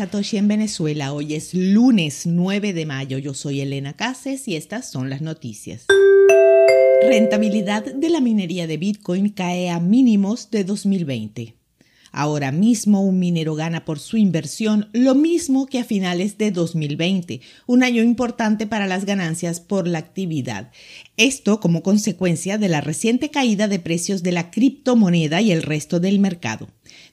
[0.00, 1.12] Satoshi en Venezuela.
[1.12, 3.18] Hoy es lunes 9 de mayo.
[3.18, 5.84] Yo soy Elena Cases y estas son las noticias.
[7.06, 11.54] Rentabilidad de la minería de Bitcoin cae a mínimos de 2020.
[12.12, 17.42] Ahora mismo un minero gana por su inversión lo mismo que a finales de 2020,
[17.66, 20.72] un año importante para las ganancias por la actividad.
[21.18, 26.00] Esto como consecuencia de la reciente caída de precios de la criptomoneda y el resto
[26.00, 26.68] del mercado.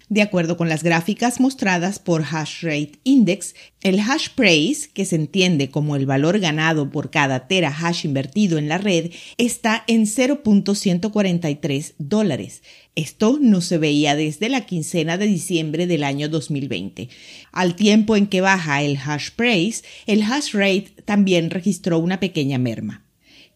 [0.09, 5.69] De acuerdo con las gráficas mostradas por Hashrate Index, el hash price, que se entiende
[5.69, 11.93] como el valor ganado por cada tera hash invertido en la red, está en 0.143
[11.97, 12.63] dólares.
[12.95, 17.09] Esto no se veía desde la quincena de diciembre del año 2020.
[17.51, 22.57] Al tiempo en que baja el hash price, el hash rate también registró una pequeña
[22.57, 23.06] merma.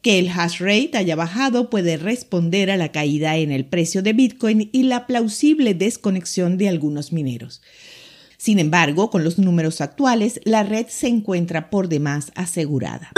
[0.01, 4.13] Que el hash rate haya bajado puede responder a la caída en el precio de
[4.13, 7.61] Bitcoin y la plausible desconexión de algunos mineros.
[8.37, 13.11] Sin embargo, con los números actuales, la red se encuentra por demás asegurada.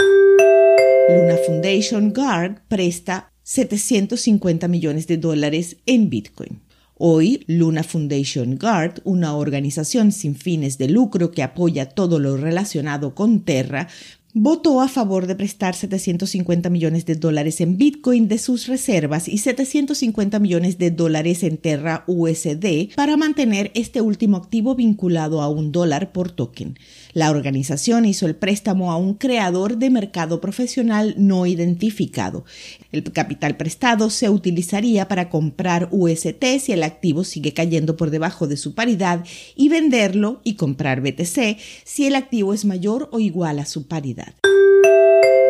[1.08, 6.60] Luna Foundation Guard presta 750 millones de dólares en Bitcoin.
[6.96, 13.14] Hoy, Luna Foundation Guard, una organización sin fines de lucro que apoya todo lo relacionado
[13.14, 13.88] con Terra,
[14.36, 19.38] votó a favor de prestar 750 millones de dólares en Bitcoin de sus reservas y
[19.38, 25.70] 750 millones de dólares en Terra USD para mantener este último activo vinculado a un
[25.70, 26.76] dólar por token.
[27.12, 32.44] La organización hizo el préstamo a un creador de mercado profesional no identificado.
[32.90, 38.48] El capital prestado se utilizaría para comprar UST si el activo sigue cayendo por debajo
[38.48, 39.24] de su paridad
[39.54, 44.23] y venderlo y comprar BTC si el activo es mayor o igual a su paridad.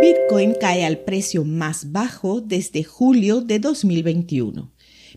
[0.01, 4.71] Bitcoin cae al precio más bajo desde julio de 2021.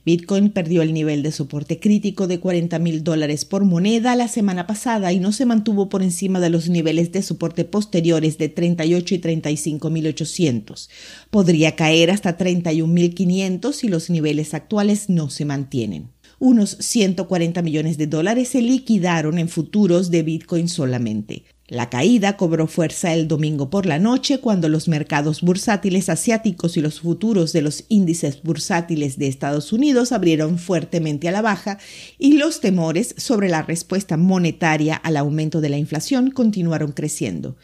[0.05, 4.65] Bitcoin perdió el nivel de soporte crítico de 40 mil dólares por moneda la semana
[4.65, 9.15] pasada y no se mantuvo por encima de los niveles de soporte posteriores de 38
[9.15, 10.89] y 35 mil 800.
[11.29, 17.61] Podría caer hasta 31 mil 500 si los niveles actuales no se mantienen unos 140
[17.61, 21.45] millones de dólares se liquidaron en futuros de Bitcoin solamente.
[21.69, 26.81] La caída cobró fuerza el domingo por la noche cuando los mercados bursátiles asiáticos y
[26.81, 31.77] los futuros de los índices bursátiles de Estados Unidos abrieron fuertemente a la baja
[32.17, 37.57] y los temores sobre la respuesta monetaria al aumento de la inflación continuaron creciendo.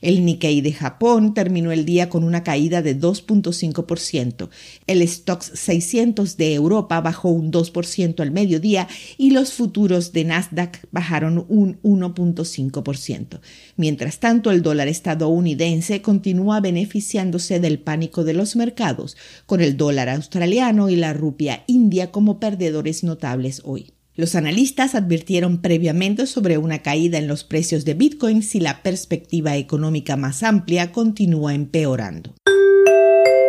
[0.00, 4.48] El Nikkei de Japón terminó el día con una caída de 2.5%.
[4.86, 10.86] El Stoxx 600 de Europa bajó un 2% al mediodía y los futuros de Nasdaq
[10.90, 13.40] bajaron un 1.5%.
[13.76, 19.16] Mientras tanto, el dólar estadounidense continúa beneficiándose del pánico de los mercados,
[19.46, 23.92] con el dólar australiano y la rupia india como perdedores notables hoy.
[24.18, 29.56] Los analistas advirtieron previamente sobre una caída en los precios de Bitcoin si la perspectiva
[29.56, 32.34] económica más amplia continúa empeorando.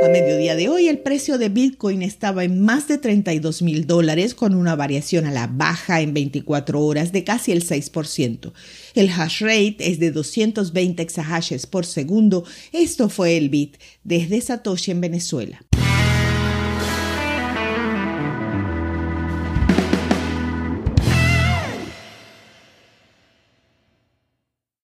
[0.06, 4.36] A mediodía de hoy, el precio de Bitcoin estaba en más de 32 mil dólares,
[4.36, 8.54] con una variación a la baja en 24 horas de casi el 6%.
[8.94, 12.44] El hash rate es de 220 exahashes por segundo.
[12.74, 15.66] Esto fue el bit desde Satoshi en Venezuela.